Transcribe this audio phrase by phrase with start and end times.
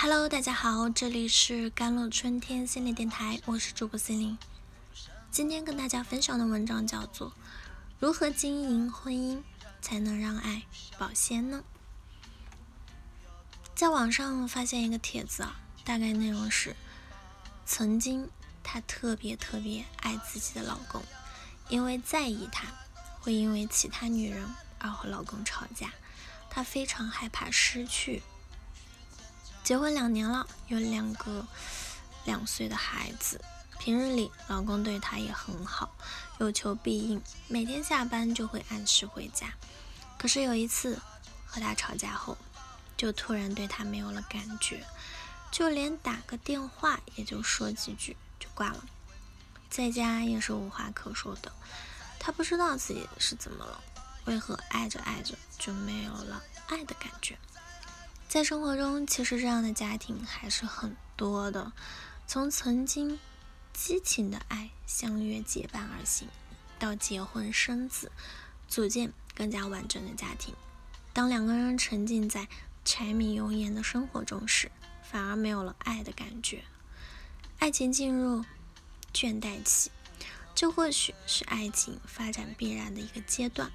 [0.00, 4.38] Hello，大家好，这里是甘露春天心理电台，我是主播心灵。
[5.28, 7.30] 今天跟大家分享的文章叫做
[7.98, 9.42] 《如何经营婚姻
[9.82, 10.62] 才能让爱
[10.98, 11.64] 保鲜》呢？
[13.74, 16.76] 在网上发现一个帖子啊，大概内容是：
[17.66, 18.30] 曾经
[18.62, 21.02] 她特别特别爱自己的老公，
[21.68, 22.68] 因为在意他，
[23.18, 24.46] 会因为其他女人
[24.78, 25.90] 而和老公吵架，
[26.48, 28.22] 她非常害怕失去。
[29.68, 31.46] 结婚两年了，有两个
[32.24, 33.38] 两岁的孩子。
[33.78, 35.94] 平日里，老公对她也很好，
[36.38, 39.52] 有求必应，每天下班就会按时回家。
[40.16, 40.98] 可是有一次
[41.44, 42.38] 和他吵架后，
[42.96, 44.82] 就突然对他没有了感觉，
[45.50, 48.82] 就连打个电话也就说几句就挂了，
[49.68, 51.52] 在家也是无话可说的。
[52.18, 53.78] 他不知道自己是怎么了，
[54.24, 57.38] 为何爱着爱着就没有了爱的感觉？
[58.28, 61.72] 在生活中，其实这样的家庭还是很多的。
[62.26, 63.18] 从曾经
[63.72, 66.28] 激情的爱相约结伴而行，
[66.78, 68.12] 到结婚生子，
[68.68, 70.54] 组建更加完整的家庭。
[71.14, 72.46] 当两个人沉浸在
[72.84, 74.70] 柴米油盐的生活中时，
[75.02, 76.64] 反而没有了爱的感觉。
[77.58, 78.44] 爱情进入
[79.14, 79.90] 倦怠期，
[80.54, 83.72] 这或许是爱情发展必然的一个阶段。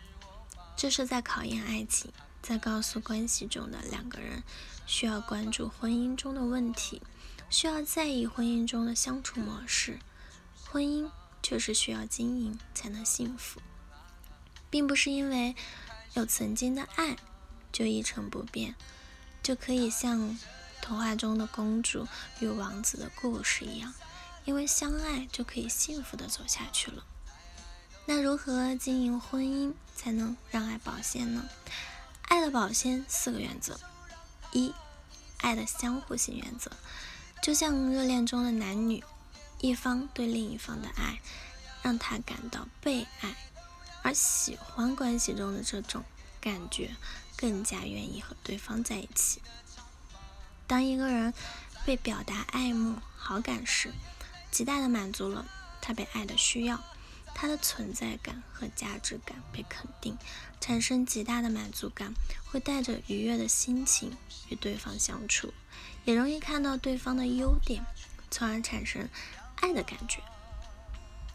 [0.78, 2.12] 这是在考验爱情。
[2.44, 4.44] 在告诉关系中的两个人，
[4.86, 7.02] 需要关注婚姻中的问题，
[7.50, 10.00] 需要在意婚姻中的相处模式。
[10.70, 11.10] 婚姻
[11.42, 13.62] 就是需要经营才能幸福，
[14.70, 15.56] 并不是因为
[16.16, 17.16] 有曾经的爱
[17.72, 18.76] 就一成不变，
[19.42, 20.38] 就可以像
[20.82, 22.08] 童话中的公主
[22.42, 23.94] 与王子的故事一样，
[24.44, 27.06] 因为相爱就可以幸福的走下去了。
[28.06, 31.48] 那如何经营婚姻才能让爱保鲜呢？
[32.34, 33.80] 爱的保鲜四个原则：
[34.54, 34.74] 一、
[35.42, 36.72] 爱的相互性原则，
[37.44, 39.04] 就像热恋中的男女，
[39.60, 41.22] 一方对另一方的爱，
[41.84, 43.36] 让他感到被爱，
[44.02, 46.04] 而喜欢关系中的这种
[46.42, 46.96] 感觉，
[47.38, 49.40] 更加愿意和对方在一起。
[50.66, 51.36] 当一个人
[51.86, 53.94] 被表达爱慕、好感时，
[54.50, 55.46] 极大的满足了
[55.84, 56.84] 他被爱的需要。
[57.36, 60.18] 他的存在感和价值感被肯定，
[60.62, 62.14] 产生极大的满足感，
[62.46, 64.16] 会带着愉悦的心情
[64.50, 65.54] 与对方相处，
[66.06, 67.84] 也容易看到对方的优点，
[68.32, 69.10] 从而产生
[69.56, 70.20] 爱的感觉。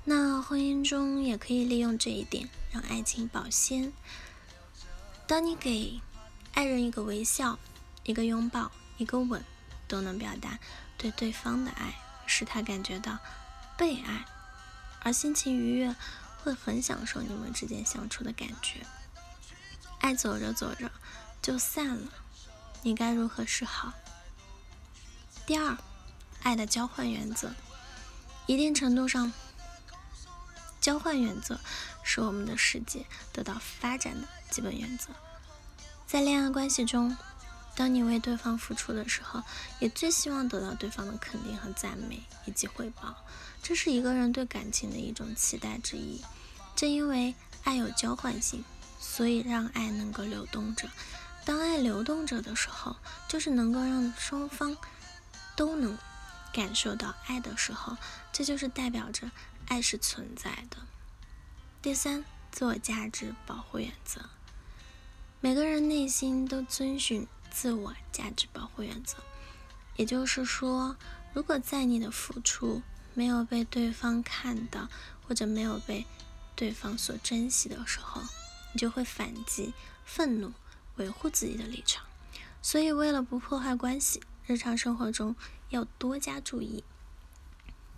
[0.05, 3.93] 那婚姻中也可以利用这一点，让爱情保鲜。
[5.27, 6.01] 当你给
[6.55, 7.59] 爱人一个微笑、
[8.05, 9.45] 一个拥抱、一个吻，
[9.87, 10.59] 都能表达
[10.97, 11.95] 对对方的爱，
[12.27, 13.19] 使他感觉到
[13.77, 14.25] 被爱。
[15.01, 15.95] 而心情愉悦，
[16.43, 18.87] 会很享受你们之间相处的感觉。
[20.01, 20.91] 爱走着走着
[21.43, 22.13] 就散了，
[22.83, 23.93] 你该如何是好？
[25.47, 25.77] 第二，
[26.43, 27.53] 爱的交换原则，
[28.47, 29.33] 一定程度上，
[30.81, 31.59] 交换原则
[32.03, 35.09] 是我们的世界得到发展的基本原则。
[36.07, 37.17] 在恋爱关系中，
[37.77, 39.43] 当你为对方付出的时候，
[39.79, 43.15] 也最希望得到对方的肯定和赞美以及回报。
[43.63, 46.21] 这是一个人对感情的一种期待之一。
[46.75, 47.35] 正因为
[47.65, 48.65] 爱有交换性，
[49.01, 50.89] 所以让爱能够流动着。
[51.45, 52.97] 当爱流动着的时候，
[53.29, 54.77] 就是能够让双方
[55.57, 55.97] 都能
[56.53, 57.97] 感受到爱的时候，
[58.33, 59.31] 这就是代表着
[59.67, 60.79] 爱是存在的。
[61.81, 64.21] 第三，自我价值保护原则。
[65.41, 69.19] 每个人内心都遵循自我价值保护原则，
[69.97, 70.97] 也就是说，
[71.33, 72.83] 如果在你的付出，
[73.15, 74.89] 没有被对方看到，
[75.27, 76.07] 或者没有被
[76.55, 78.23] 对方所珍惜的时候，
[78.73, 79.73] 你就会反击、
[80.05, 80.53] 愤怒，
[80.97, 82.05] 维护自己的立场。
[82.63, 85.35] 所以，为了不破坏关系，日常生活中
[85.71, 86.85] 要多加注意。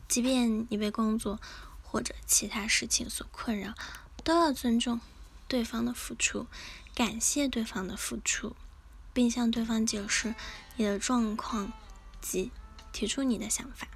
[0.08, 1.40] 即便你被工作
[1.82, 3.74] 或者其他事情所困扰，
[4.24, 5.00] 都要尊重
[5.46, 6.46] 对方的付出，
[6.94, 8.56] 感谢对方的付出，
[9.12, 10.34] 并向对方解释
[10.76, 11.72] 你的状况
[12.20, 12.50] 及
[12.92, 13.86] 提出你的想法。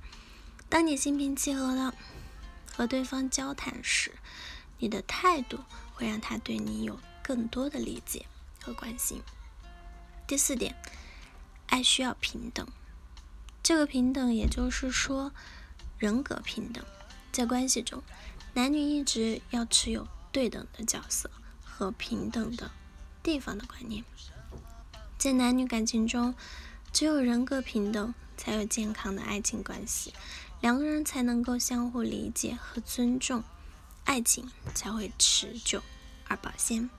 [0.69, 1.95] 当你心平气和的
[2.75, 4.13] 和对方交谈时，
[4.79, 5.61] 你的态度
[5.95, 8.27] 会让他对你有更多的理解
[8.61, 9.23] 和关心。
[10.27, 10.75] 第四点，
[11.67, 12.67] 爱需要平等。
[13.63, 15.33] 这个平等，也就是说
[15.99, 16.85] 人格平等，
[17.31, 18.03] 在关系中，
[18.55, 21.31] 男女一直要持有对等的角色
[21.63, 22.71] 和平等的
[23.23, 24.05] 地方的观念。
[25.25, 26.35] 在男女感情中，
[26.93, 30.13] 只有人格平等，才有健康的爱情关系。
[30.61, 33.43] 两个人才能够相互理解和尊重，
[34.05, 35.83] 爱情才会持久
[36.29, 36.91] 而保鲜。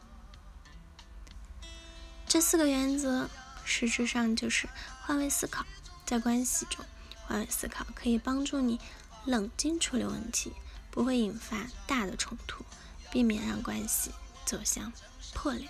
[2.28, 3.30] 这四个原则
[3.64, 4.68] 实质上就是
[5.04, 5.64] 换位思考，
[6.04, 6.84] 在关系中
[7.28, 8.80] 换位思考，可以帮助你
[9.26, 10.52] 冷静处理问题，
[10.90, 12.66] 不会引发大的冲突，
[13.12, 14.10] 避免让关系
[14.46, 14.92] 走向
[15.36, 15.70] 破裂。